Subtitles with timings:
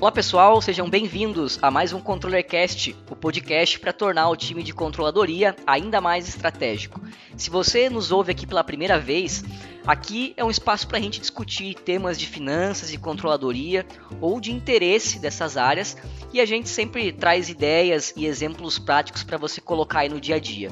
[0.00, 4.72] Olá pessoal, sejam bem-vindos a mais um ControllerCast, o podcast para tornar o time de
[4.72, 7.00] controladoria ainda mais estratégico.
[7.36, 9.42] Se você nos ouve aqui pela primeira vez,
[9.84, 13.84] aqui é um espaço para a gente discutir temas de finanças e controladoria
[14.20, 15.96] ou de interesse dessas áreas
[16.32, 20.36] e a gente sempre traz ideias e exemplos práticos para você colocar aí no dia
[20.36, 20.70] a dia.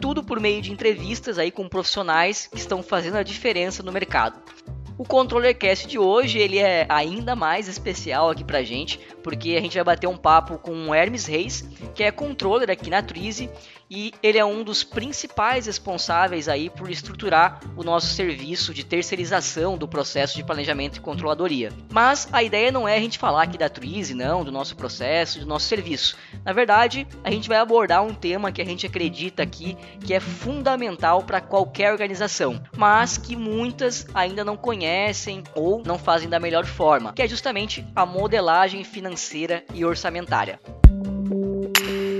[0.00, 4.42] Tudo por meio de entrevistas aí com profissionais que estão fazendo a diferença no mercado.
[4.96, 9.60] O Controller Cast de hoje ele é ainda mais especial aqui pra gente, porque a
[9.60, 13.50] gente vai bater um papo com o Hermes Reis, que é controller aqui na Trize
[13.94, 19.78] e ele é um dos principais responsáveis aí por estruturar o nosso serviço de terceirização
[19.78, 21.70] do processo de planejamento e controladoria.
[21.92, 25.38] Mas a ideia não é a gente falar aqui da Twizy, não, do nosso processo,
[25.38, 26.16] do nosso serviço.
[26.44, 30.18] Na verdade, a gente vai abordar um tema que a gente acredita aqui que é
[30.18, 36.64] fundamental para qualquer organização, mas que muitas ainda não conhecem ou não fazem da melhor
[36.64, 40.58] forma, que é justamente a modelagem financeira e orçamentária.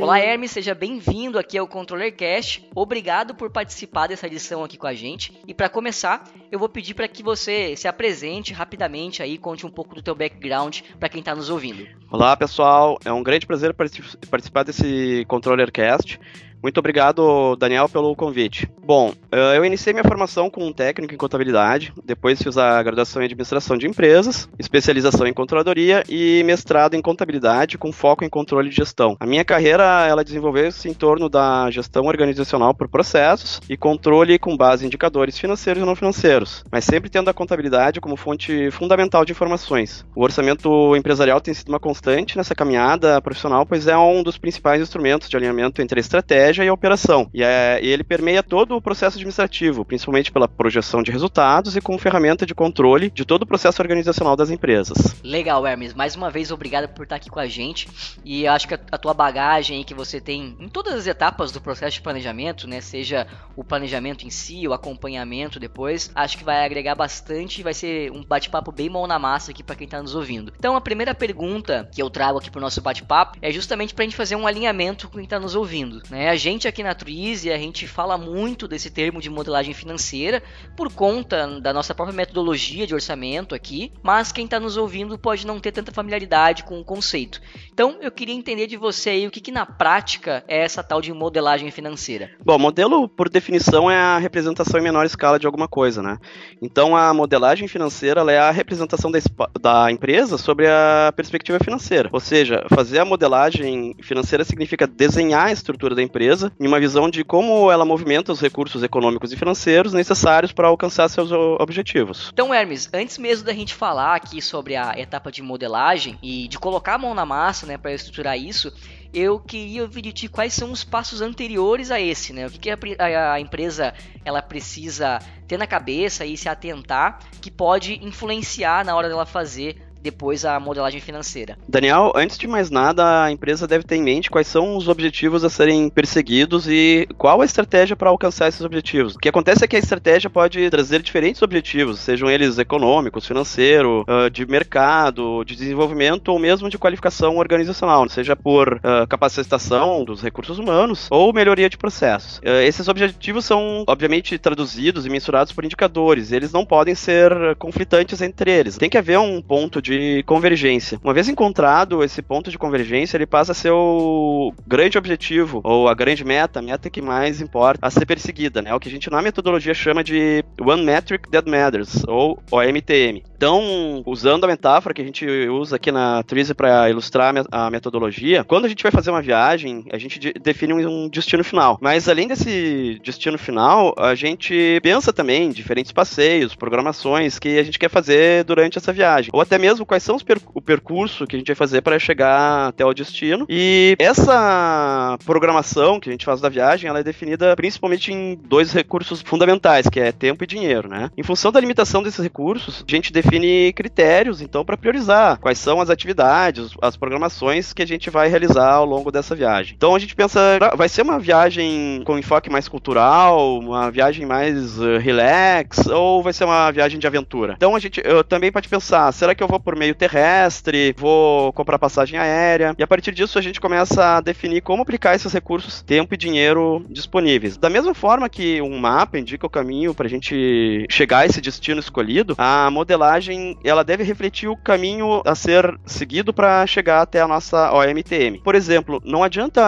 [0.04, 2.68] Olá, Hermes, seja bem-vindo aqui ao Controller Cast.
[2.74, 5.32] Obrigado por participar dessa edição aqui com a gente.
[5.48, 9.70] E para começar, eu vou pedir para que você se apresente rapidamente aí, conte um
[9.70, 11.86] pouco do teu background para quem está nos ouvindo.
[12.10, 12.98] Olá, pessoal.
[13.02, 16.20] É um grande prazer participar desse Controller Cast.
[16.64, 18.66] Muito obrigado, Daniel, pelo convite.
[18.82, 23.20] Bom, eh, eu iniciei minha formação com um técnico em contabilidade, depois fiz a graduação
[23.20, 28.70] em administração de empresas, especialização em controladoria e mestrado em contabilidade com foco em controle
[28.70, 29.14] de gestão.
[29.20, 34.56] A minha carreira ela desenvolveu-se em torno da gestão organizacional por processos e controle com
[34.56, 39.22] base em indicadores financeiros e não financeiros, mas sempre tendo a contabilidade como fonte fundamental
[39.22, 40.02] de informações.
[40.16, 44.80] O orçamento empresarial tem sido uma constante nessa caminhada profissional, pois é um dos principais
[44.80, 47.28] instrumentos de alinhamento entre a estratégia estratégia e a operação.
[47.34, 51.80] E, é, e, ele permeia todo o processo administrativo, principalmente pela projeção de resultados e
[51.80, 55.16] com ferramenta de controle de todo o processo organizacional das empresas.
[55.22, 55.94] Legal, Hermes.
[55.94, 57.88] Mais uma vez, obrigado por estar aqui com a gente.
[58.24, 61.60] E acho que a, a tua bagagem que você tem em todas as etapas do
[61.60, 66.64] processo de planejamento, né, seja o planejamento em si, o acompanhamento depois, acho que vai
[66.64, 70.00] agregar bastante e vai ser um bate-papo bem mão na massa aqui para quem está
[70.00, 70.52] nos ouvindo.
[70.58, 74.04] Então, a primeira pergunta que eu trago aqui para o nosso bate-papo é justamente para
[74.04, 76.02] a gente fazer um alinhamento com quem está nos ouvindo.
[76.10, 76.33] Né?
[76.34, 80.42] A gente aqui na Truize, a gente fala muito desse termo de modelagem financeira
[80.76, 85.46] por conta da nossa própria metodologia de orçamento aqui, mas quem está nos ouvindo pode
[85.46, 87.40] não ter tanta familiaridade com o conceito.
[87.72, 91.00] Então, eu queria entender de você aí o que, que na prática é essa tal
[91.00, 92.32] de modelagem financeira.
[92.44, 96.18] Bom, modelo, por definição, é a representação em menor escala de alguma coisa, né?
[96.60, 99.20] Então, a modelagem financeira é a representação da,
[99.60, 102.08] da empresa sobre a perspectiva financeira.
[102.12, 106.80] Ou seja, fazer a modelagem financeira significa desenhar a estrutura da empresa empresa em uma
[106.80, 112.30] visão de como ela movimenta os recursos econômicos e financeiros necessários para alcançar seus objetivos.
[112.32, 116.58] Então, Hermes, antes mesmo da gente falar aqui sobre a etapa de modelagem e de
[116.58, 118.72] colocar a mão na massa, né, para estruturar isso,
[119.12, 122.46] eu queria ouvir de ti quais são os passos anteriores a esse, né?
[122.46, 127.50] O que, que a, a, empresa ela precisa ter na cabeça e se atentar que
[127.50, 131.56] pode influenciar na hora dela fazer depois a modelagem financeira.
[131.66, 135.42] Daniel, antes de mais nada, a empresa deve ter em mente quais são os objetivos
[135.42, 139.16] a serem perseguidos e qual a estratégia para alcançar esses objetivos.
[139.16, 144.04] O que acontece é que a estratégia pode trazer diferentes objetivos, sejam eles econômicos, financeiro,
[144.06, 150.20] ah, de mercado, de desenvolvimento ou mesmo de qualificação organizacional, seja por uh, capacitação dos
[150.20, 152.38] recursos humanos ou melhoria de processos.
[152.38, 156.32] Uh, esses objetivos são, obviamente, traduzidos e mensurados por indicadores.
[156.32, 158.76] Eles não podem ser conflitantes entre eles.
[158.76, 160.98] Tem que haver um ponto de de convergência.
[161.02, 165.88] Uma vez encontrado esse ponto de convergência, ele passa a ser o grande objetivo, ou
[165.88, 168.74] a grande meta, a meta que mais importa a ser perseguida, né?
[168.74, 173.22] O que a gente na metodologia chama de One Metric That Matters, ou OMTM.
[173.36, 178.44] Então, usando a metáfora que a gente usa aqui na Trize para ilustrar a metodologia,
[178.44, 181.78] quando a gente vai fazer uma viagem, a gente define um destino final.
[181.80, 187.62] Mas além desse destino final, a gente pensa também em diferentes passeios, programações que a
[187.62, 189.30] gente quer fazer durante essa viagem.
[189.32, 192.68] Ou até mesmo quais são per o percurso que a gente vai fazer para chegar
[192.68, 193.46] até o destino.
[193.48, 198.72] E essa programação que a gente faz da viagem, ela é definida principalmente em dois
[198.72, 201.10] recursos fundamentais, que é tempo e dinheiro, né?
[201.16, 205.80] Em função da limitação desses recursos, a gente define critérios, então, para priorizar quais são
[205.80, 209.74] as atividades, as programações que a gente vai realizar ao longo dessa viagem.
[209.76, 210.40] Então, a gente pensa,
[210.76, 216.32] vai ser uma viagem com enfoque mais cultural, uma viagem mais uh, relax, ou vai
[216.32, 217.54] ser uma viagem de aventura?
[217.56, 221.52] Então, a gente eu, também pode pensar, será que eu vou por meio terrestre, vou
[221.52, 222.74] comprar passagem aérea.
[222.78, 226.18] E a partir disso a gente começa a definir como aplicar esses recursos, tempo e
[226.18, 227.56] dinheiro disponíveis.
[227.56, 231.40] Da mesma forma que um mapa indica o caminho para a gente chegar a esse
[231.40, 237.20] destino escolhido, a modelagem ela deve refletir o caminho a ser seguido para chegar até
[237.20, 238.40] a nossa OMTM.
[238.42, 239.62] Por exemplo, não adianta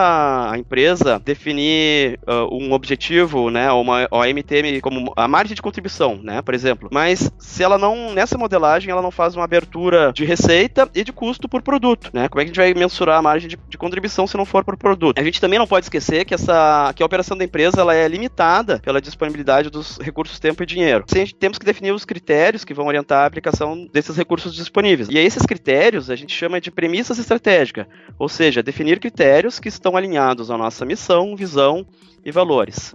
[0.51, 6.43] a empresa definir uh, um objetivo, né, uma OMTM como a margem de contribuição, né,
[6.43, 10.89] por exemplo, mas se ela não nessa modelagem ela não faz uma abertura de receita
[10.95, 12.29] e de custo por produto, né?
[12.29, 14.65] Como é que a gente vai mensurar a margem de, de contribuição se não for
[14.65, 15.19] por produto?
[15.19, 18.07] A gente também não pode esquecer que essa que a operação da empresa ela é
[18.09, 21.05] limitada pela disponibilidade dos recursos tempo e dinheiro.
[21.09, 25.09] Sim, temos que definir os critérios que vão orientar a aplicação desses recursos disponíveis.
[25.09, 27.87] E esses critérios a gente chama de premissas estratégicas,
[28.19, 31.87] ou seja, definir critérios que estão alinhados à nossa missão, visão
[32.25, 32.95] e valores.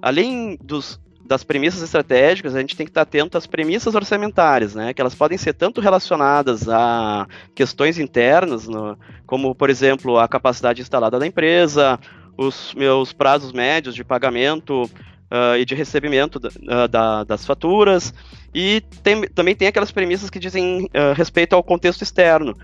[0.00, 4.92] Além dos das premissas estratégicas, a gente tem que estar atento às premissas orçamentárias, né?
[4.92, 10.82] Que elas podem ser tanto relacionadas a questões internas, no, como, por exemplo, a capacidade
[10.82, 11.98] instalada da empresa,
[12.36, 18.12] os meus prazos médios de pagamento uh, e de recebimento da, uh, da, das faturas,
[18.54, 22.54] e tem, também tem aquelas premissas que dizem uh, respeito ao contexto externo,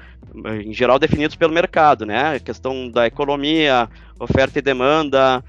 [0.63, 2.37] em geral definidos pelo mercado, né?
[2.37, 3.89] A questão da economia,
[4.21, 5.43] oferta e demanda,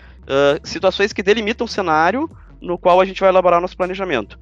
[0.64, 2.30] situações que delimitam o cenário
[2.62, 4.38] no qual a gente vai elaborar nosso planejamento.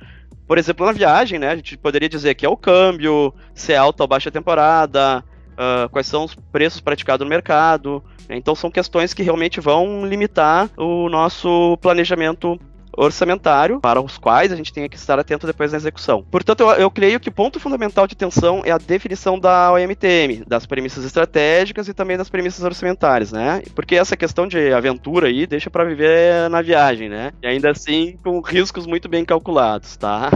[0.47, 3.77] Por exemplo, na viagem, né, a gente poderia dizer que é o câmbio, se é
[3.77, 5.23] alta ou baixa temporada,
[5.53, 8.03] uh, quais são os preços praticados no mercado.
[8.29, 12.59] Então são questões que realmente vão limitar o nosso planejamento
[12.97, 16.25] orçamentário, para os quais a gente tem que estar atento depois na execução.
[16.29, 20.43] Portanto, eu, eu creio que o ponto fundamental de atenção é a definição da OMTM,
[20.47, 23.61] das premissas estratégicas e também das premissas orçamentárias, né?
[23.75, 27.31] Porque essa questão de aventura aí deixa para viver na viagem, né?
[27.41, 30.31] E ainda assim com riscos muito bem calculados, tá?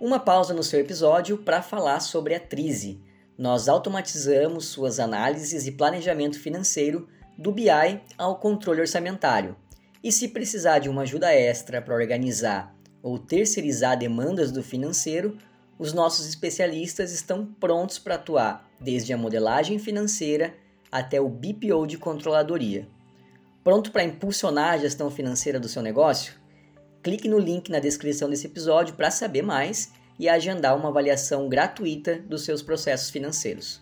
[0.00, 3.00] Uma pausa no seu episódio para falar sobre a Trize.
[3.38, 7.06] Nós automatizamos suas análises e planejamento financeiro
[7.36, 9.56] do BI ao controle orçamentário
[10.02, 15.36] e se precisar de uma ajuda extra para organizar ou terceirizar demandas do financeiro,
[15.78, 20.54] os nossos especialistas estão prontos para atuar, desde a modelagem financeira
[20.90, 22.86] até o BPO de controladoria.
[23.64, 26.34] Pronto para impulsionar a gestão financeira do seu negócio?
[27.02, 32.18] Clique no link na descrição desse episódio para saber mais e agendar uma avaliação gratuita
[32.18, 33.80] dos seus processos financeiros.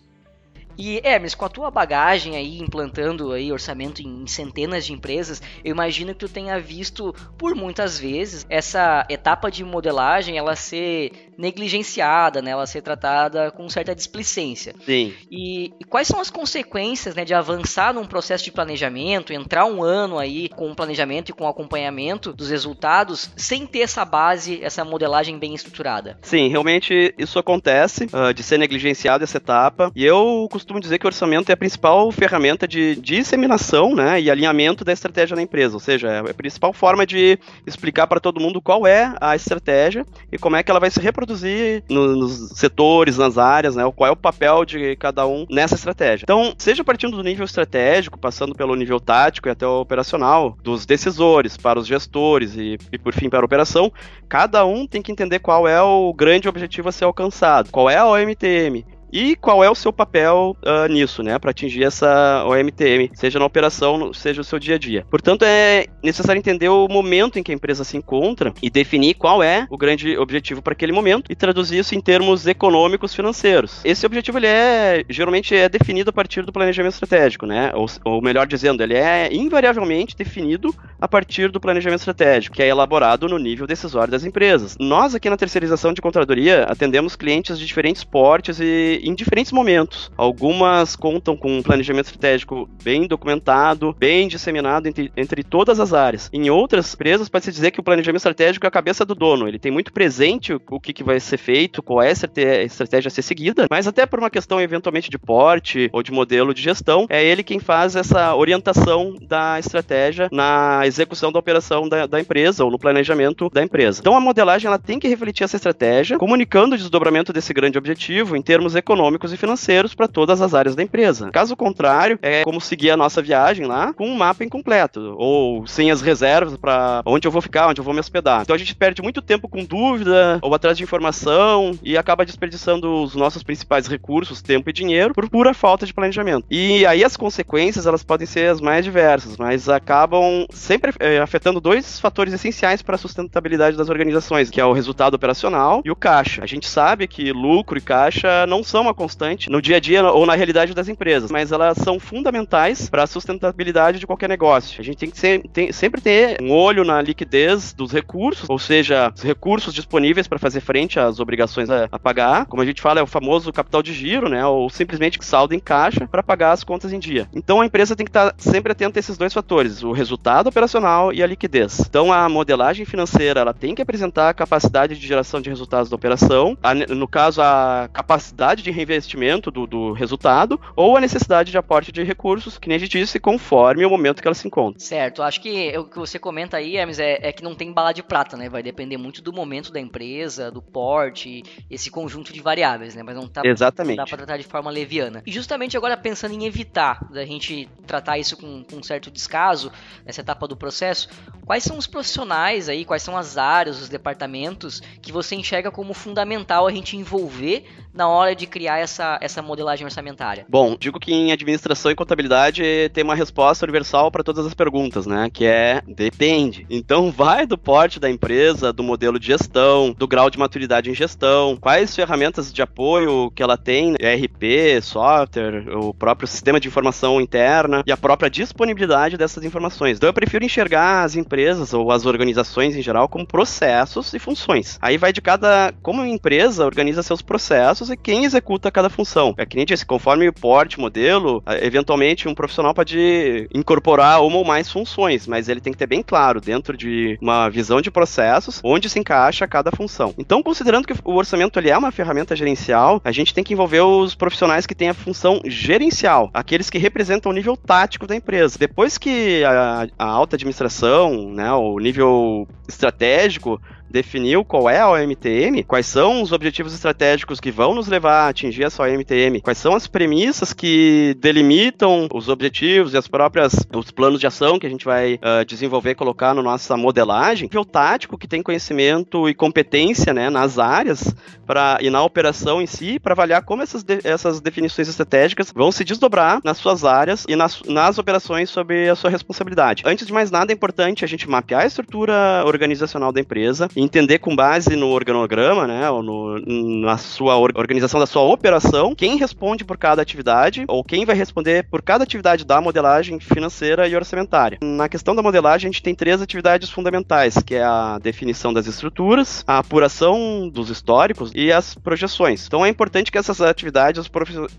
[0.77, 5.71] E Hermes, com a tua bagagem aí implantando aí orçamento em centenas de empresas, eu
[5.71, 12.41] imagino que tu tenha visto por muitas vezes essa etapa de modelagem ela ser negligenciada,
[12.41, 12.51] né?
[12.51, 14.75] Ela ser tratada com certa displicência.
[14.85, 15.13] Sim.
[15.29, 19.83] E, e quais são as consequências, né, de avançar num processo de planejamento, entrar um
[19.83, 24.63] ano aí com o planejamento e com o acompanhamento dos resultados, sem ter essa base,
[24.63, 26.17] essa modelagem bem estruturada?
[26.21, 29.91] Sim, realmente isso acontece uh, de ser negligenciada essa etapa.
[29.95, 34.29] E eu costumo dizer que o orçamento é a principal ferramenta de disseminação, né, e
[34.29, 35.73] alinhamento da estratégia da empresa.
[35.75, 40.05] Ou seja, é a principal forma de explicar para todo mundo qual é a estratégia
[40.31, 43.83] e como é que ela vai se reproduzir no, nos setores, nas áreas, né?
[43.95, 46.23] Qual é o papel de cada um nessa estratégia.
[46.23, 50.85] Então, seja partindo do nível estratégico, passando pelo nível tático e até o operacional, dos
[50.85, 53.91] decisores para os gestores e, e por fim para a operação,
[54.27, 57.97] cada um tem que entender qual é o grande objetivo a ser alcançado, qual é
[57.97, 63.09] a OMTM, e qual é o seu papel uh, nisso, né, para atingir essa OMTM,
[63.13, 65.05] seja na operação, seja no seu dia a dia.
[65.09, 69.43] Portanto, é necessário entender o momento em que a empresa se encontra e definir qual
[69.43, 73.81] é o grande objetivo para aquele momento e traduzir isso em termos econômicos financeiros.
[73.83, 77.71] Esse objetivo ele é geralmente é definido a partir do planejamento estratégico, né?
[77.75, 82.67] Ou, ou melhor dizendo, ele é invariavelmente definido a partir do planejamento estratégico, que é
[82.67, 84.77] elaborado no nível decisório das empresas.
[84.79, 90.11] Nós aqui na terceirização de contadoria atendemos clientes de diferentes portes e em diferentes momentos.
[90.17, 96.29] Algumas contam com um planejamento estratégico bem documentado, bem disseminado entre, entre todas as áreas.
[96.33, 99.47] Em outras empresas, pode-se dizer que o planejamento estratégico é a cabeça do dono.
[99.47, 103.07] Ele tem muito presente o, o que, que vai ser feito, qual é a estratégia
[103.07, 106.61] a ser seguida, mas até por uma questão eventualmente de porte ou de modelo de
[106.61, 112.19] gestão, é ele quem faz essa orientação da estratégia na execução da operação da, da
[112.19, 113.99] empresa ou no planejamento da empresa.
[113.99, 118.35] Então a modelagem ela tem que refletir essa estratégia, comunicando o desdobramento desse grande objetivo
[118.35, 121.31] em termos econômicos econômicos e financeiros para todas as áreas da empresa.
[121.31, 125.89] Caso contrário, é como seguir a nossa viagem lá com um mapa incompleto ou sem
[125.91, 128.41] as reservas para onde eu vou ficar, onde eu vou me hospedar.
[128.41, 133.01] Então a gente perde muito tempo com dúvida ou atrás de informação e acaba desperdiçando
[133.01, 136.45] os nossos principais recursos, tempo e dinheiro, por pura falta de planejamento.
[136.51, 141.61] E aí as consequências elas podem ser as mais diversas, mas acabam sempre é, afetando
[141.61, 145.95] dois fatores essenciais para a sustentabilidade das organizações, que é o resultado operacional e o
[145.95, 146.43] caixa.
[146.43, 149.79] A gente sabe que lucro e caixa não são são uma constante no dia a
[149.79, 154.27] dia ou na realidade das empresas, mas elas são fundamentais para a sustentabilidade de qualquer
[154.27, 154.81] negócio.
[154.81, 158.57] A gente tem que ser, tem, sempre ter um olho na liquidez dos recursos, ou
[158.57, 162.45] seja, os recursos disponíveis para fazer frente às obrigações a, a, pagar.
[162.47, 164.45] Como a gente fala, é o famoso capital de giro, né?
[164.45, 167.27] Ou simplesmente saldo em caixa para pagar as contas em dia.
[167.33, 171.13] Então a empresa tem que estar sempre atenta a esses dois fatores, o resultado operacional
[171.13, 171.81] e a liquidez.
[171.87, 175.95] Então a modelagem financeira ela tem que apresentar a capacidade de geração de resultados da
[175.95, 181.57] operação, a, no caso a capacidade de reinvestimento do, do, resultado ou a necessidade de
[181.57, 184.79] aporte de recursos, que nem a gente disse, conforme o momento que ela se encontra.
[184.79, 187.91] Certo, acho que o que você comenta aí, Hermes, é, é que não tem bala
[187.91, 188.49] de prata, né?
[188.49, 193.03] Vai depender muito do momento da empresa, do porte, esse conjunto de variáveis, né?
[193.03, 193.97] Mas não, tá, Exatamente.
[193.97, 195.21] dá para tratar de forma leviana.
[195.25, 199.71] E justamente agora pensando em evitar da gente tratar isso com, com um certo descaso
[200.05, 201.09] nessa etapa do processo,
[201.45, 205.93] quais são os profissionais aí, quais são as áreas, os departamentos que você enxerga como
[205.93, 210.45] fundamental a gente envolver na hora de criar essa, essa modelagem orçamentária?
[210.47, 212.63] Bom, digo que em administração e contabilidade
[212.93, 215.29] tem uma resposta universal para todas as perguntas, né?
[215.31, 216.65] Que é depende.
[216.69, 220.95] Então vai do porte da empresa, do modelo de gestão, do grau de maturidade em
[220.95, 227.19] gestão, quais ferramentas de apoio que ela tem, ERP, software, o próprio sistema de informação
[227.19, 229.97] interna e a própria disponibilidade dessas informações.
[229.97, 234.77] Então eu prefiro enxergar as empresas ou as organizações em geral como processos e funções.
[234.81, 239.33] Aí vai de cada como a empresa organiza seus processos e quem executa cada função.
[239.37, 244.45] É que nem disse, conforme o porte, modelo, eventualmente um profissional pode incorporar uma ou
[244.45, 248.61] mais funções, mas ele tem que ter bem claro dentro de uma visão de processos
[248.63, 250.13] onde se encaixa cada função.
[250.17, 253.81] Então, considerando que o orçamento ele é uma ferramenta gerencial, a gente tem que envolver
[253.81, 258.57] os profissionais que têm a função gerencial, aqueles que representam o nível tático da empresa.
[258.57, 265.63] Depois que a, a alta administração, né, o nível estratégico definiu qual é a OMTM,
[265.63, 269.75] quais são os objetivos estratégicos que vão nos levar a atingir essa OMTM, quais são
[269.75, 274.69] as premissas que delimitam os objetivos e as próprias os planos de ação que a
[274.69, 279.33] gente vai uh, desenvolver e colocar na nossa modelagem, o tático que tem conhecimento e
[279.33, 281.13] competência né, nas áreas
[281.45, 285.71] pra, e na operação em si para avaliar como essas, de, essas definições estratégicas vão
[285.71, 289.83] se desdobrar nas suas áreas e nas, nas operações sob a sua responsabilidade.
[289.85, 294.19] Antes de mais nada, é importante a gente mapear a estrutura organizacional da empresa entender
[294.19, 296.39] com base no organograma, né, ou no,
[296.81, 301.67] na sua organização da sua operação, quem responde por cada atividade ou quem vai responder
[301.69, 304.57] por cada atividade da modelagem financeira e orçamentária.
[304.61, 308.67] Na questão da modelagem, a gente tem três atividades fundamentais, que é a definição das
[308.67, 312.45] estruturas, a apuração dos históricos e as projeções.
[312.45, 314.07] Então é importante que essas atividades, os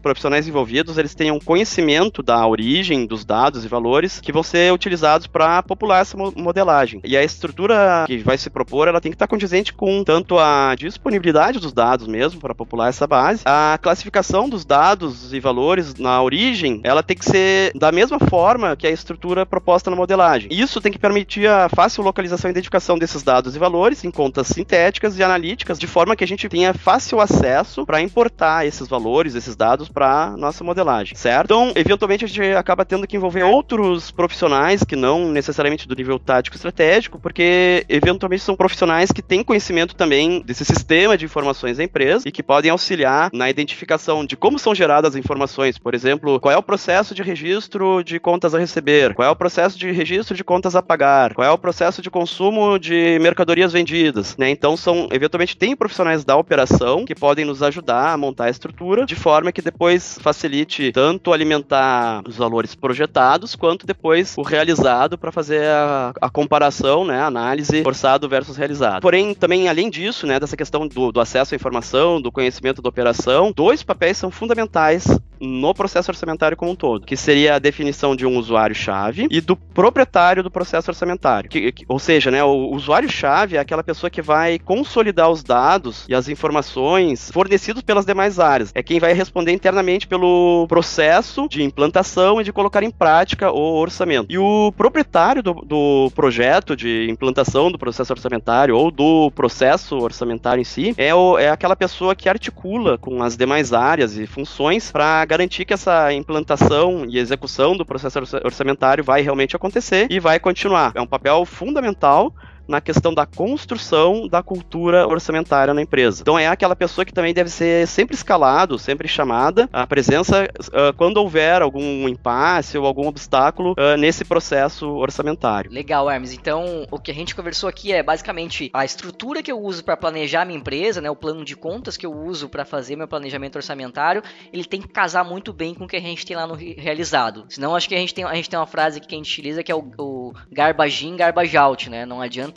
[0.03, 5.27] profissionais envolvidos, eles tenham conhecimento da origem dos dados e valores que vão ser utilizados
[5.27, 7.01] para popular essa modelagem.
[7.05, 10.75] E a estrutura que vai se propor, ela tem que estar condizente com tanto a
[10.77, 16.23] disponibilidade dos dados mesmo para popular essa base, a classificação dos dados e valores na
[16.23, 20.49] origem, ela tem que ser da mesma forma que a estrutura proposta na modelagem.
[20.53, 24.49] Isso tem que permitir a fácil localização e identificação desses dados e valores em contas
[24.49, 29.35] sintéticas e analíticas, de forma que a gente tenha fácil acesso para importar esses valores,
[29.35, 31.47] esses dados para nossa modelagem, certo?
[31.47, 36.19] Então, eventualmente a gente acaba tendo que envolver outros profissionais que não necessariamente do nível
[36.19, 41.77] tático estratégico, porque eventualmente são profissionais profissionais que têm conhecimento também desse sistema de informações
[41.79, 45.79] da empresa e que podem auxiliar na identificação de como são geradas as informações.
[45.79, 49.37] Por exemplo, qual é o processo de registro de contas a receber, qual é o
[49.37, 53.73] processo de registro de contas a pagar, qual é o processo de consumo de mercadorias
[53.73, 54.37] vendidas.
[54.37, 54.51] Né?
[54.51, 59.05] Então, são eventualmente tem profissionais da operação que podem nos ajudar a montar a estrutura
[59.05, 65.33] de forma que depois facilite tanto alimentar os valores projetados quanto depois o realizado para
[65.33, 68.82] fazer a, a comparação, né, a análise forçado versus realizado.
[69.01, 72.89] Porém, também, além disso, né, dessa questão do, do acesso à informação, do conhecimento da
[72.89, 75.07] operação, dois papéis são fundamentais
[75.41, 79.57] no processo orçamentário como um todo, que seria a definição de um usuário-chave e do
[79.57, 81.51] proprietário do processo orçamentário.
[81.51, 86.07] Que, que, ou seja, né, o usuário-chave é aquela pessoa que vai consolidar os dados
[86.09, 88.71] e as informações fornecidos pelas demais áreas.
[88.75, 93.81] É quem vai responder internamente pelo processo de implantação e de colocar em prática o
[93.81, 94.31] orçamento.
[94.31, 100.61] E o proprietário do, do projeto de implantação do processo orçamentário ou do processo orçamentário
[100.61, 104.91] em si é, o, é aquela pessoa que articula com as demais áreas e funções
[104.91, 110.39] para garantir que essa implantação e execução do processo orçamentário vai realmente acontecer e vai
[110.39, 110.93] continuar.
[110.95, 112.33] É um papel fundamental
[112.67, 116.23] na questão da construção da cultura orçamentária na empresa.
[116.23, 120.93] Então é aquela pessoa que também deve ser sempre escalado, sempre chamada a presença uh,
[120.97, 125.71] quando houver algum impasse ou algum obstáculo uh, nesse processo orçamentário.
[125.71, 126.33] Legal, Hermes.
[126.33, 129.97] Então o que a gente conversou aqui é basicamente a estrutura que eu uso para
[129.97, 133.57] planejar minha empresa, né, o plano de contas que eu uso para fazer meu planejamento
[133.57, 136.55] orçamentário, ele tem que casar muito bem com o que a gente tem lá no
[136.55, 137.45] realizado.
[137.49, 139.63] Senão acho que a gente tem, a gente tem uma frase que a gente utiliza
[139.63, 142.05] que é o, o garbage in, garbage out, né?
[142.05, 142.52] Não adianta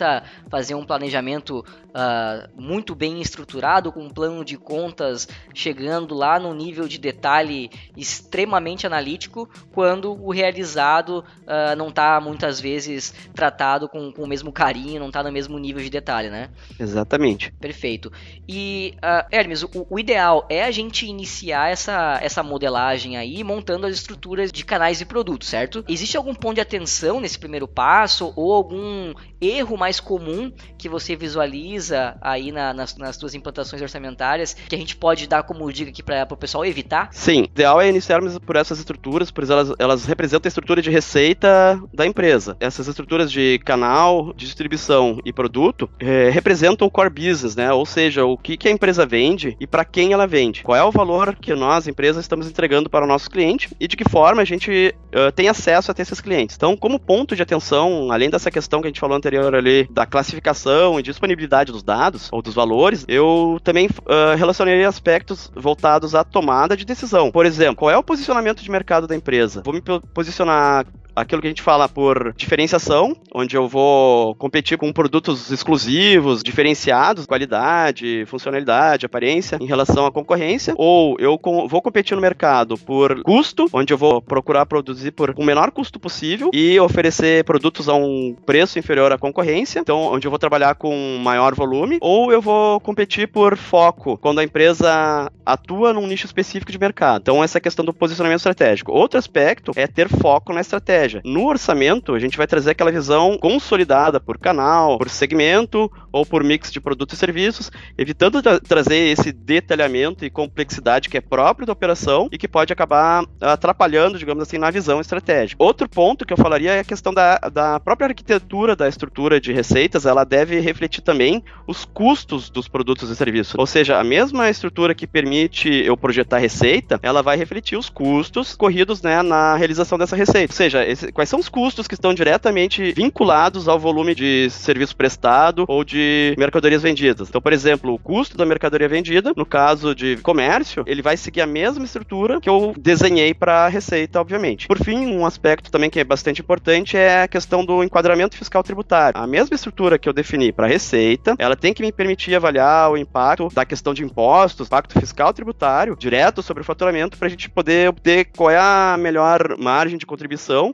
[0.50, 1.64] fazer um planejamento
[1.96, 7.70] uh, muito bem estruturado, com um plano de contas chegando lá no nível de detalhe
[7.96, 14.52] extremamente analítico, quando o realizado uh, não está muitas vezes tratado com, com o mesmo
[14.52, 16.50] carinho, não está no mesmo nível de detalhe, né?
[16.80, 17.52] Exatamente.
[17.54, 18.12] Perfeito.
[18.48, 23.88] E, uh, Hermes, o, o, ideal é a gente iniciar essa, essa modelagem aí montando
[23.88, 25.84] as estruturas de canais e produtos, certo?
[25.88, 31.16] Existe algum ponto de atenção nesse primeiro passo ou algum erro mais comum que você
[31.16, 35.92] visualiza aí na, nas, nas suas implantações orçamentárias que a gente pode dar como dica
[35.92, 37.10] aqui para o pessoal evitar?
[37.12, 40.90] Sim, o ideal é iniciarmos por essas estruturas, pois elas, elas representam a estrutura de
[40.90, 42.58] receita da empresa.
[42.60, 47.72] Essas estruturas de canal, de distribuição e produto é, representam o core business, né?
[47.72, 50.64] Ou seja, o que, que a empresa vende e para quem ela vende.
[50.64, 53.96] Qual é o valor que nós, empresas, estamos entregando para o nosso cliente e de
[53.96, 56.56] que forma a gente uh, tem acesso a ter esses clientes.
[56.56, 60.06] Então, como ponto de atenção, além dessa questão que a gente falou anterior ali, da
[60.06, 66.24] classificação e disponibilidade dos dados ou dos valores, eu também uh, relacionaria aspectos voltados à
[66.24, 67.32] tomada de decisão.
[67.32, 69.62] Por exemplo, qual é o posicionamento de mercado da empresa?
[69.64, 69.82] Vou me
[70.14, 76.44] posicionar aquilo que a gente fala por diferenciação, onde eu vou competir com produtos exclusivos,
[76.44, 82.78] diferenciados, qualidade, funcionalidade, aparência, em relação à concorrência, ou eu com, vou competir no mercado
[82.78, 87.88] por custo, onde eu vou procurar produzir por o menor custo possível e oferecer produtos
[87.88, 92.32] a um preço inferior à concorrência, então onde eu vou trabalhar com maior volume, ou
[92.32, 97.22] eu vou competir por foco, quando a empresa atua num nicho específico de mercado.
[97.22, 98.92] Então essa é a questão do posicionamento estratégico.
[98.92, 101.22] Outro aspecto é ter foco na estratégia estratégia.
[101.24, 106.44] No orçamento, a gente vai trazer aquela visão consolidada por canal, por segmento ou por
[106.44, 111.68] mix de produtos e serviços, evitando tra trazer esse detalhamento e complexidade que é próprio
[111.68, 115.64] da operação e que pode acabar atrapalhando, digamos assim, na visão estratégica.
[115.64, 119.54] Outro ponto que eu falaria é a questão da, da própria arquitetura da estrutura de
[119.54, 123.56] receitas, ela deve refletir também os custos dos produtos e serviços.
[123.58, 128.56] Ou seja, a mesma estrutura que permite eu projetar receita, ela vai refletir os custos
[128.56, 130.54] corridos né, na realização dessa receita.
[130.54, 134.96] Ou seja, esse, quais são os custos que estão diretamente vinculados ao volume de serviço
[134.96, 137.30] prestado ou de mercadorias vendidas.
[137.30, 141.42] Então, por exemplo, o custo da mercadoria vendida, no caso de comércio, ele vai seguir
[141.42, 144.68] a mesma estrutura que eu desenhei para a receita, obviamente.
[144.68, 148.64] Por fim, um aspecto também que é bastante importante é a questão do enquadramento fiscal
[148.64, 149.20] tributário.
[149.20, 152.92] A mesma estrutura que eu defini para a receita, ela tem que me permitir avaliar
[152.92, 157.30] o impacto da questão de impostos, impacto fiscal tributário direto sobre o faturamento para a
[157.30, 160.74] gente poder obter qual é a melhor margem de contribuição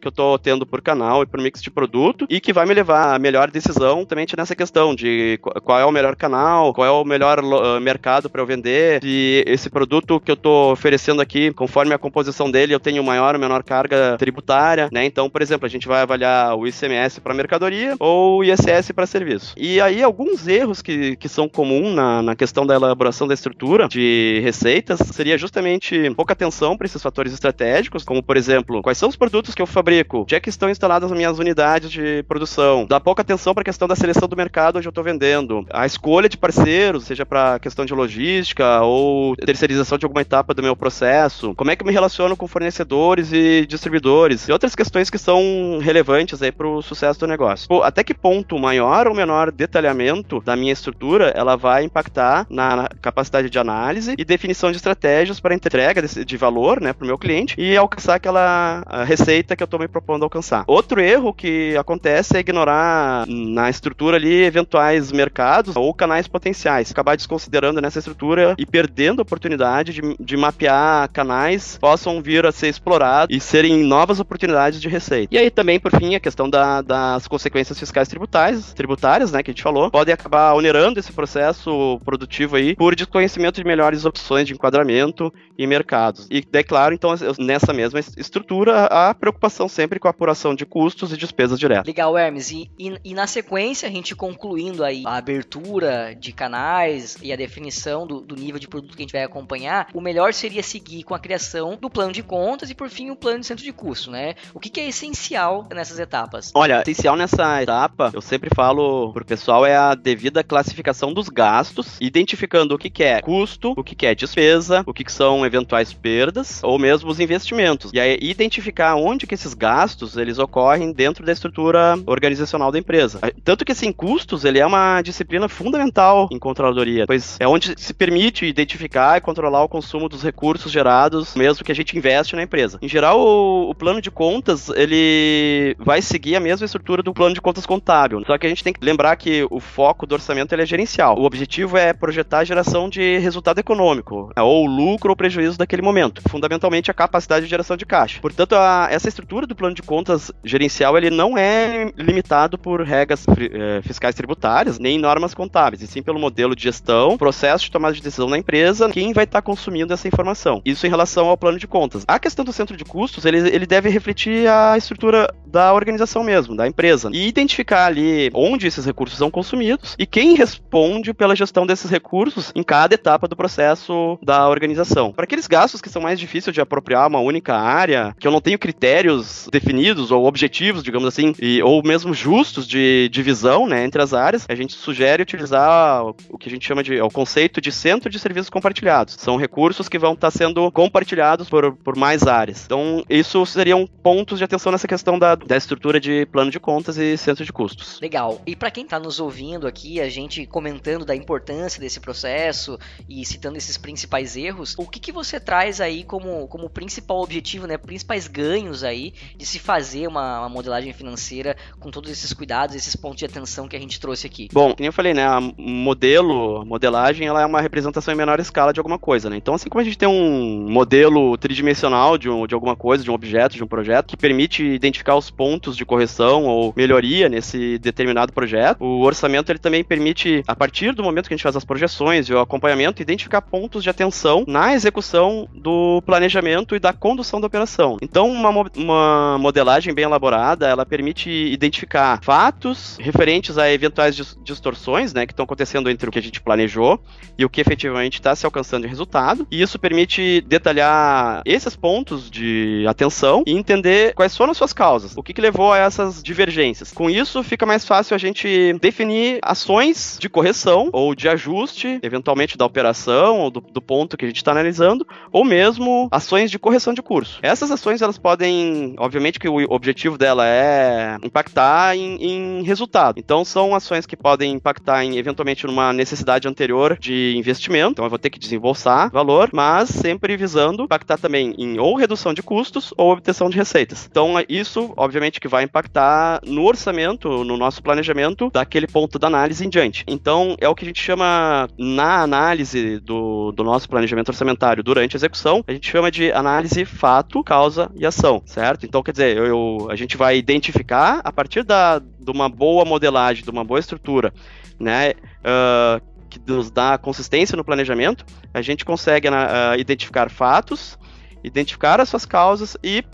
[0.00, 2.74] que eu estou tendo por canal e por mix de produto e que vai me
[2.74, 6.90] levar a melhor decisão também nessa questão de qual é o melhor canal, qual é
[6.90, 11.52] o melhor uh, mercado para eu vender, se esse produto que eu estou oferecendo aqui,
[11.52, 15.04] conforme a composição dele, eu tenho maior ou menor carga tributária, né?
[15.04, 19.06] Então, por exemplo, a gente vai avaliar o ICMS para mercadoria ou o ISS para
[19.06, 19.54] serviço.
[19.56, 23.88] E aí, alguns erros que, que são comuns na, na questão da elaboração da estrutura
[23.88, 29.08] de receitas seria justamente pouca atenção para esses fatores estratégicos, como, por exemplo, quais são
[29.08, 32.22] os produtos que eu fabrico fabrico, onde é que estão instaladas as minhas unidades de
[32.28, 35.66] produção, dá pouca atenção para a questão da seleção do mercado onde eu estou vendendo,
[35.70, 40.62] a escolha de parceiros, seja para questão de logística ou terceirização de alguma etapa do
[40.62, 45.10] meu processo, como é que eu me relaciono com fornecedores e distribuidores e outras questões
[45.10, 47.68] que são relevantes aí para o sucesso do negócio.
[47.68, 52.88] Pô, até que ponto maior ou menor detalhamento da minha estrutura ela vai impactar na
[53.02, 57.18] capacidade de análise e definição de estratégias para entrega de, valor, né, para o meu
[57.18, 60.64] cliente e alcançar aquela receita que eu estou me propondo alcançar.
[60.66, 66.90] Outro erro que acontece é ignorar na estrutura ali eventuais mercados ou canais potenciais.
[66.90, 72.46] Acabar desconsiderando nessa estrutura e perdendo a oportunidade de, de mapear canais que possam vir
[72.46, 75.34] a ser explorados e serem novas oportunidades de receita.
[75.34, 79.50] E aí também, por fim, a questão da, das consequências fiscais tributárias, tributárias, né, que
[79.50, 84.46] a gente falou, podem acabar onerando esse processo produtivo aí por desconhecimento de melhores opções
[84.46, 86.26] de enquadramento e mercados.
[86.30, 91.12] E, é claro, então, nessa mesma estrutura, a preocupação sempre com a apuração de custos
[91.12, 91.86] e despesas diretas.
[91.86, 92.50] Legal, Hermes.
[92.50, 97.36] E, e, e, na sequência, a gente concluindo aí a abertura de canais e a
[97.36, 101.02] definição do, do, nível de produto que a gente vai acompanhar, o melhor seria seguir
[101.02, 103.72] com a criação do plano de contas e, por fim, o plano de centro de
[103.72, 104.34] custo, né?
[104.52, 106.50] O que, que é essencial nessas etapas?
[106.54, 111.96] Olha, essencial nessa etapa, eu sempre falo pro pessoal, é a devida classificação dos gastos,
[112.00, 115.44] identificando o que, que é custo, o que, que é despesa, o que, que são
[115.44, 117.90] eventuais perdas, ou mesmo os investimentos.
[117.92, 123.20] E aí, identificar onde que esses gastos, eles ocorrem dentro da estrutura organizacional da empresa.
[123.44, 127.92] Tanto que, assim, custos, ele é uma disciplina fundamental em controladoria, pois é onde se
[127.92, 132.42] permite identificar e controlar o consumo dos recursos gerados, mesmo que a gente investe na
[132.42, 132.78] empresa.
[132.80, 137.34] Em geral, o, o plano de contas, ele vai seguir a mesma estrutura do plano
[137.34, 140.54] de contas contábil, só que a gente tem que lembrar que o foco do orçamento
[140.54, 141.18] ele é gerencial.
[141.18, 145.82] O objetivo é projetar a geração de resultado econômico, né, ou lucro ou prejuízo daquele
[145.82, 146.22] momento.
[146.28, 148.20] Fundamentalmente, a capacidade de geração de caixa.
[148.20, 153.26] Portanto, a, essa estrutura do plano de contas gerencial ele não é limitado por regras
[153.28, 157.94] eh, fiscais tributárias, nem normas contábeis, e sim pelo modelo de gestão, processo de tomada
[157.94, 160.62] de decisão na empresa, quem vai estar consumindo essa informação.
[160.64, 162.04] Isso em relação ao plano de contas.
[162.06, 166.56] A questão do centro de custos, ele, ele deve refletir a estrutura da organização mesmo,
[166.56, 171.66] da empresa, e identificar ali onde esses recursos são consumidos e quem responde pela gestão
[171.66, 175.12] desses recursos em cada etapa do processo da organização.
[175.12, 178.40] Para aqueles gastos que são mais difíceis de apropriar uma única área, que eu não
[178.40, 184.02] tenho critérios definidos ou objetivos, digamos assim, e, ou mesmo justos de divisão né, entre
[184.02, 187.60] as áreas, a gente sugere utilizar o que a gente chama de é o conceito
[187.60, 189.16] de centro de serviços compartilhados.
[189.18, 192.64] São recursos que vão estar sendo compartilhados por, por mais áreas.
[192.64, 196.96] Então, isso seriam pontos de atenção nessa questão da, da estrutura de plano de contas
[196.96, 197.98] e centro de custos.
[198.00, 198.40] Legal.
[198.46, 203.24] E para quem está nos ouvindo aqui, a gente comentando da importância desse processo e
[203.24, 207.78] citando esses principais erros, o que, que você traz aí como, como principal objetivo, né,
[207.78, 212.94] principais ganhos aí de se fazer uma, uma modelagem financeira com todos esses cuidados, esses
[212.96, 214.48] pontos de atenção que a gente trouxe aqui?
[214.52, 218.72] Bom, como eu falei, né, a modelo, modelagem, ela é uma representação em menor escala
[218.72, 219.36] de alguma coisa, né?
[219.36, 223.10] Então, assim como a gente tem um modelo tridimensional de, um, de alguma coisa, de
[223.10, 227.78] um objeto, de um projeto, que permite identificar os pontos de correção ou melhoria nesse
[227.78, 231.56] determinado projeto, o orçamento ele também permite, a partir do momento que a gente faz
[231.56, 236.92] as projeções e o acompanhamento, identificar pontos de atenção na execução do planejamento e da
[236.92, 237.96] condução da operação.
[238.02, 245.26] Então, uma, uma modelagem bem elaborada, ela permite identificar fatos referentes a eventuais distorções, né,
[245.26, 247.00] que estão acontecendo entre o que a gente planejou
[247.38, 249.46] e o que efetivamente está se alcançando de resultado.
[249.50, 255.16] E isso permite detalhar esses pontos de atenção e entender quais foram as suas causas,
[255.16, 256.92] o que, que levou a essas divergências.
[256.92, 262.56] Com isso, fica mais fácil a gente definir ações de correção ou de ajuste, eventualmente
[262.56, 266.58] da operação ou do, do ponto que a gente está analisando, ou mesmo ações de
[266.58, 267.38] correção de curso.
[267.42, 273.18] Essas ações elas podem, obviamente que o objetivo dela é impactar em, em resultado.
[273.18, 278.10] Então são ações que podem impactar em eventualmente numa necessidade anterior de investimento, então eu
[278.10, 282.92] vou ter que desembolsar valor, mas sempre visando impactar também em ou redução de custos
[282.96, 284.06] ou obtenção de receitas.
[284.10, 289.64] Então isso, obviamente, que vai impactar no orçamento, no nosso planejamento daquele ponto da análise
[289.64, 290.04] em diante.
[290.06, 295.16] Então é o que a gente chama na análise do, do nosso planejamento orçamentário durante
[295.16, 298.89] a execução, a gente chama de análise fato, causa e ação, certo?
[298.90, 302.84] Então quer dizer, eu, eu a gente vai identificar a partir da, de uma boa
[302.84, 304.34] modelagem, de uma boa estrutura,
[304.80, 305.12] né?
[305.12, 309.32] Uh, que nos dá consistência no planejamento, a gente consegue uh,
[309.78, 310.98] identificar fatos,
[311.44, 313.04] identificar as suas causas e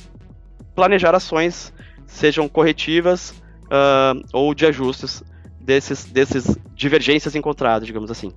[0.74, 1.74] planejar ações,
[2.06, 3.32] sejam corretivas
[3.64, 5.22] uh, ou de ajustes
[5.60, 8.32] desses, desses divergências encontradas, digamos assim.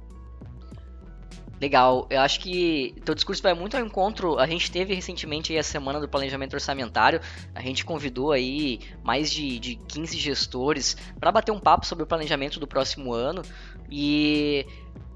[1.60, 4.40] Legal, eu acho que teu discurso vai muito ao encontro.
[4.40, 7.20] A gente teve recentemente a semana do planejamento orçamentário.
[7.54, 12.08] A gente convidou aí mais de, de 15 gestores para bater um papo sobre o
[12.08, 13.42] planejamento do próximo ano.
[13.92, 14.66] E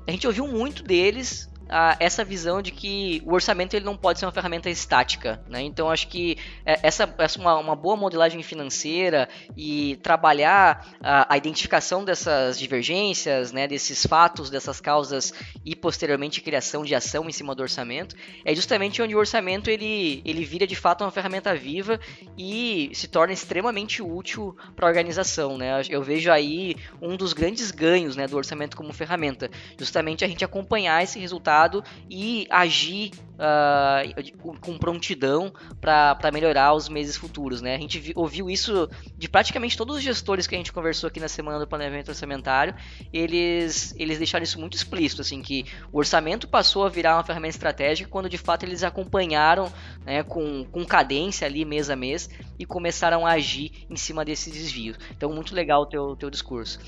[0.05, 4.19] a gente ouviu muito deles a, essa visão de que o orçamento ele não pode
[4.19, 5.63] ser uma ferramenta estática, né?
[5.63, 11.35] Então acho que é, essa, essa uma, uma boa modelagem financeira e trabalhar a, a,
[11.35, 15.33] identificação dessas divergências, né, desses fatos, dessas causas
[15.65, 20.21] e posteriormente criação de ação em cima do orçamento, é justamente onde o orçamento ele,
[20.23, 21.99] ele vira de fato uma ferramenta viva
[22.37, 25.81] e se torna extremamente útil para a organização, né?
[25.89, 30.45] Eu vejo aí um dos grandes ganhos, né, do orçamento como ferramenta, justamente a gente
[30.45, 31.62] acompanhar esse resultado
[32.09, 37.75] e agir uh, com prontidão para melhorar os meses futuros, né?
[37.75, 41.19] A gente vi, ouviu isso de praticamente todos os gestores que a gente conversou aqui
[41.19, 42.73] na semana do planejamento orçamentário,
[43.11, 47.55] eles, eles deixaram isso muito explícito, assim, que o orçamento passou a virar uma ferramenta
[47.55, 49.71] estratégica quando de fato eles acompanharam
[50.05, 54.53] né, com, com cadência ali mês a mês e começaram a agir em cima desses
[54.53, 54.97] desvios.
[55.11, 56.79] Então, muito legal o teu, teu discurso.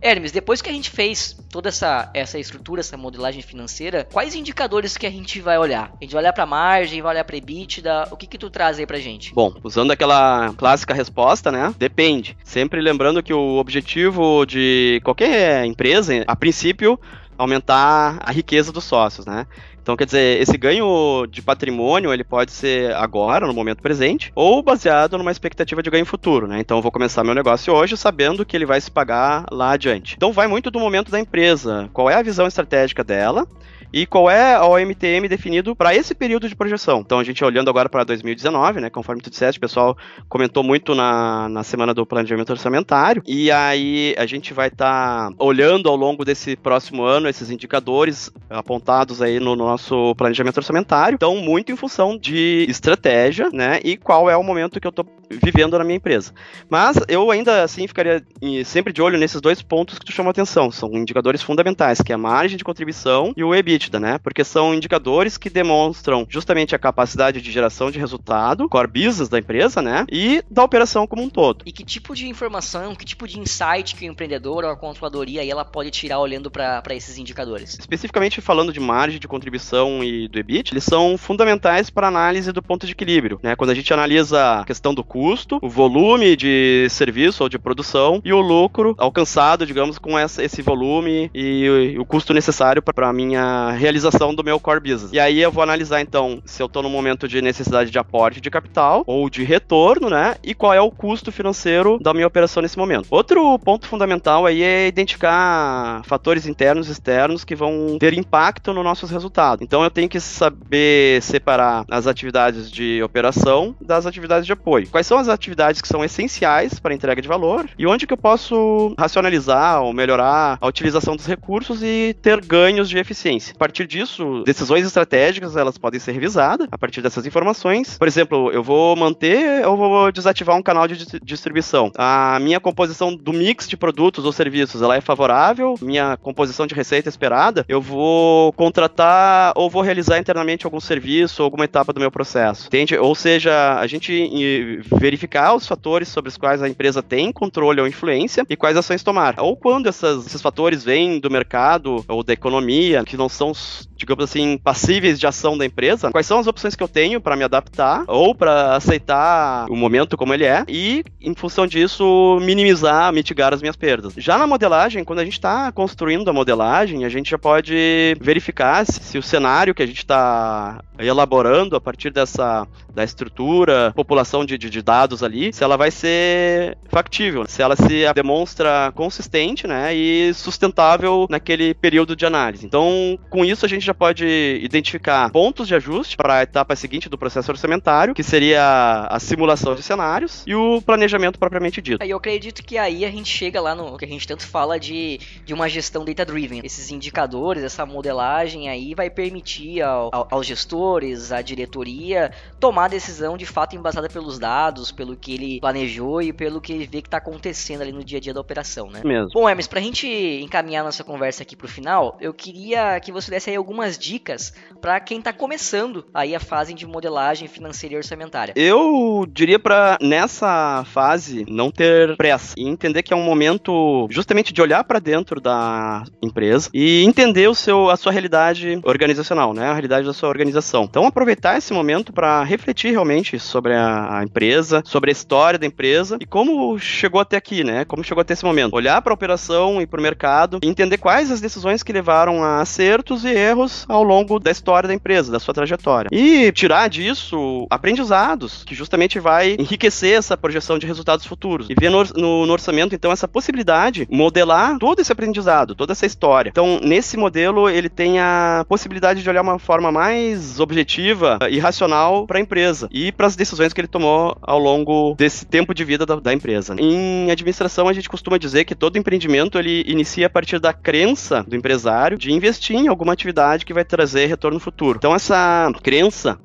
[0.00, 4.96] Hermes, depois que a gente fez toda essa, essa estrutura, essa modelagem financeira, quais indicadores
[4.96, 5.85] que a gente vai olhar?
[5.92, 8.78] A gente vai olhar para margem, vai olhar para EBITDA, o que que tu traz
[8.78, 9.34] aí pra gente?
[9.34, 11.74] Bom, usando aquela clássica resposta, né?
[11.78, 12.36] Depende.
[12.44, 16.98] Sempre lembrando que o objetivo de qualquer empresa, a princípio,
[17.38, 19.46] aumentar a riqueza dos sócios, né?
[19.86, 24.60] Então, quer dizer, esse ganho de patrimônio, ele pode ser agora, no momento presente, ou
[24.60, 26.58] baseado numa expectativa de ganho futuro, né?
[26.58, 30.14] Então, eu vou começar meu negócio hoje sabendo que ele vai se pagar lá adiante.
[30.16, 33.46] Então, vai muito do momento da empresa, qual é a visão estratégica dela,
[33.92, 37.00] e qual é o MTM definido para esse período de projeção.
[37.00, 39.96] Então, a gente olhando agora para 2019, né, conforme tu disseste, o pessoal
[40.28, 45.34] comentou muito na, na semana do planejamento orçamentário, e aí a gente vai estar tá
[45.38, 51.36] olhando ao longo desse próximo ano esses indicadores apontados aí no nosso planejamento orçamentário, então
[51.36, 55.76] muito em função de estratégia, né, e qual é o momento que eu estou vivendo
[55.78, 56.32] na minha empresa.
[56.68, 58.24] Mas eu ainda assim ficaria
[58.64, 62.14] sempre de olho nesses dois pontos que tu chamou atenção, são indicadores fundamentais, que é
[62.14, 64.18] a margem de contribuição e o EBIT, né?
[64.18, 69.38] Porque são indicadores que demonstram justamente a capacidade de geração de resultado, core business da
[69.38, 70.04] empresa, né?
[70.10, 71.62] E da operação como um todo.
[71.66, 75.40] E que tipo de informação, que tipo de insight que o empreendedor ou a controladoria
[75.40, 77.78] aí ela pode tirar olhando para esses indicadores?
[77.78, 82.62] Especificamente falando de margem de contribuição e do EBIT, eles são fundamentais para análise do
[82.62, 83.56] ponto de equilíbrio, né?
[83.56, 88.20] Quando a gente analisa a questão do custo, o volume de serviço ou de produção
[88.24, 93.08] e o lucro alcançado, digamos, com essa, esse volume e, e o custo necessário para
[93.08, 95.12] a minha realização do meu core business.
[95.12, 98.40] E aí eu vou analisar então se eu estou no momento de necessidade de aporte
[98.40, 100.36] de capital ou de retorno, né?
[100.42, 103.06] E qual é o custo financeiro da minha operação nesse momento.
[103.10, 108.84] Outro ponto fundamental aí é identificar fatores internos e externos que vão ter impacto nos
[108.84, 109.62] nossos resultados.
[109.62, 114.88] Então eu tenho que saber separar as atividades de operação das atividades de apoio.
[114.88, 118.12] Quais são as atividades que são essenciais para a entrega de valor e onde que
[118.12, 123.54] eu posso racionalizar ou melhorar a utilização dos recursos e ter ganhos de eficiência.
[123.56, 127.96] A partir disso, decisões estratégicas elas podem ser revisadas a partir dessas informações.
[127.96, 131.90] Por exemplo, eu vou manter ou vou desativar um canal de distribuição.
[131.96, 135.74] A minha composição do mix de produtos ou serviços, ela é favorável?
[135.80, 137.64] Minha composição de receita esperada?
[137.66, 142.66] Eu vou contratar ou vou realizar internamente algum serviço ou alguma etapa do meu processo?
[142.66, 142.98] Entende?
[142.98, 147.86] Ou seja, a gente verificar os fatores sobre os quais a empresa tem controle ou
[147.86, 149.36] influência e quais ações tomar.
[149.38, 153.86] Ou quando essas, esses fatores vêm do mercado ou da economia, que não são são,
[153.96, 157.36] digamos assim, passíveis de ação da empresa, quais são as opções que eu tenho para
[157.36, 163.12] me adaptar ou para aceitar o momento como ele é e, em função disso, minimizar,
[163.12, 164.14] mitigar as minhas perdas.
[164.16, 168.84] Já na modelagem, quando a gente está construindo a modelagem, a gente já pode verificar
[168.86, 174.44] se, se o cenário que a gente está elaborando a partir dessa da estrutura, população
[174.44, 179.66] de, de, de, dados ali, se ela vai ser factível, se ela se demonstra consistente,
[179.66, 182.64] né, e sustentável naquele período de análise.
[182.64, 184.26] Então, com isso a gente já pode
[184.62, 189.74] identificar pontos de ajuste para a etapa seguinte do processo orçamentário, que seria a simulação
[189.74, 192.02] de cenários e o planejamento propriamente dito.
[192.02, 195.20] Eu acredito que aí a gente chega lá no que a gente tanto fala de,
[195.44, 196.62] de uma gestão data-driven.
[196.64, 203.36] Esses indicadores, essa modelagem aí vai permitir ao, ao, aos gestores, à diretoria, tomar decisão
[203.36, 207.08] de fato embasada pelos dados, pelo que ele planejou e pelo que ele vê que
[207.08, 209.02] está acontecendo ali no dia a dia da operação, né?
[209.04, 209.28] Mesmo.
[209.34, 210.08] Bom, Hermes, pra gente
[210.42, 214.52] encaminhar nossa conversa aqui pro final, eu queria que você você desse aí algumas dicas
[214.80, 218.52] para quem está começando aí a fase de modelagem financeira e orçamentária.
[218.56, 224.52] Eu diria para nessa fase não ter pressa e entender que é um momento justamente
[224.52, 229.66] de olhar para dentro da empresa e entender o seu a sua realidade organizacional, né?
[229.66, 230.84] A realidade da sua organização.
[230.84, 235.66] Então aproveitar esse momento para refletir realmente sobre a, a, empresa, sobre a história da
[235.66, 237.84] empresa e como chegou até aqui, né?
[237.84, 238.74] Como chegou até esse momento.
[238.74, 242.42] Olhar para a operação e para o mercado e entender quais as decisões que levaram
[242.42, 246.08] a acertos acertos e erros ao longo da história da empresa, da sua trajetória.
[246.12, 251.68] E tirar disso aprendizados, que justamente vai enriquecer essa projeção de resultados futuros.
[251.70, 256.06] E ver no, no, no orçamento, então, essa possibilidade, modelar todo esse aprendizado, toda essa
[256.06, 256.50] história.
[256.50, 262.26] Então, nesse modelo, ele tem a possibilidade de olhar uma forma mais objetiva e racional
[262.26, 265.84] para a empresa e para as decisões que ele tomou ao longo desse tempo de
[265.84, 266.76] vida da, da empresa.
[266.78, 271.44] Em administração, a gente costuma dizer que todo empreendimento ele inicia a partir da crença
[271.46, 274.98] do empresário de investir em alguma como atividade que vai trazer retorno futuro.
[274.98, 276.40] Então essa crença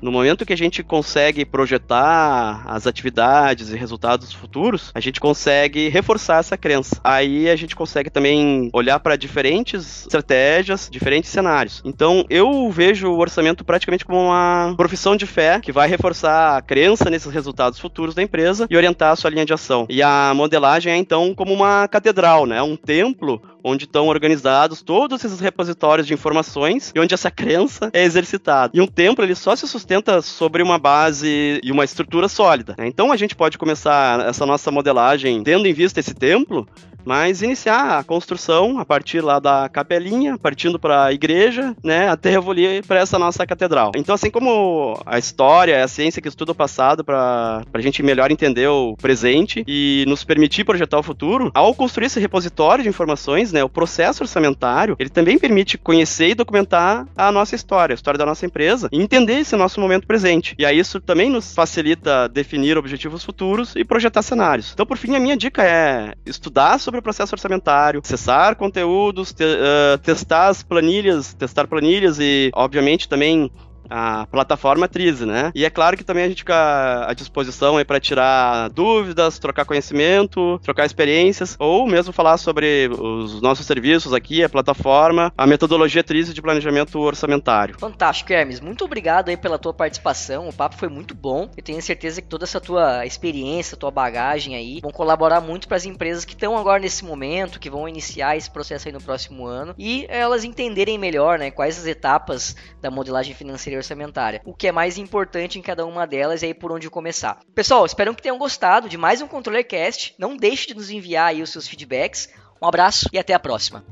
[0.00, 5.88] no momento que a gente consegue projetar as atividades e resultados futuros, a gente consegue
[5.88, 7.00] reforçar essa crença.
[7.02, 11.82] Aí a gente consegue também olhar para diferentes estratégias, diferentes cenários.
[11.84, 16.62] Então eu vejo o orçamento praticamente como uma profissão de fé que vai reforçar a
[16.62, 19.86] crença nesses resultados futuros da empresa e orientar a sua linha de ação.
[19.88, 22.62] E a modelagem é então como uma catedral, né?
[22.62, 28.04] Um templo onde estão organizados todos esses repositórios de informações e onde essa crença é
[28.04, 28.70] exercitada.
[28.72, 32.76] E um templo ele só se sustenta sobre uma base e uma estrutura sólida.
[32.78, 32.86] Né?
[32.86, 36.66] Então a gente pode começar essa nossa modelagem tendo em vista esse templo
[37.06, 42.32] mas iniciar a construção a partir lá da capelinha, partindo para a igreja, né, até
[42.32, 43.92] evoluir para essa nossa catedral.
[43.94, 48.32] Então, assim como a história, a ciência que estuda o passado para a gente melhor
[48.32, 53.52] entender o presente e nos permitir projetar o futuro, ao construir esse repositório de informações,
[53.56, 58.18] né, o processo orçamentário, ele também permite conhecer e documentar a nossa história, a história
[58.18, 60.54] da nossa empresa, e entender esse nosso momento presente.
[60.58, 64.72] E aí isso também nos facilita definir objetivos futuros e projetar cenários.
[64.72, 69.44] Então, por fim, a minha dica é estudar sobre o processo orçamentário, acessar conteúdos, te,
[69.44, 73.50] uh, testar as planilhas, testar planilhas e, obviamente, também
[73.90, 75.50] a plataforma Trize, né?
[75.54, 79.64] E é claro que também a gente fica à disposição aí para tirar dúvidas, trocar
[79.64, 86.02] conhecimento, trocar experiências, ou mesmo falar sobre os nossos serviços aqui, a plataforma, a metodologia
[86.02, 87.78] Trize de planejamento orçamentário.
[87.78, 88.60] Fantástico, Hermes.
[88.60, 90.48] Muito obrigado aí pela tua participação.
[90.48, 91.50] O papo foi muito bom.
[91.56, 95.76] Eu tenho certeza que toda essa tua experiência, tua bagagem aí, vão colaborar muito para
[95.76, 99.46] as empresas que estão agora nesse momento, que vão iniciar esse processo aí no próximo
[99.46, 104.40] ano e elas entenderem melhor, né, quais as etapas da modelagem financeira orçamentária.
[104.44, 107.40] O que é mais importante em cada uma delas e aí por onde começar.
[107.54, 110.14] Pessoal, espero que tenham gostado de mais um Controller Cast.
[110.18, 112.28] Não deixe de nos enviar aí os seus feedbacks.
[112.60, 113.84] Um abraço e até a próxima.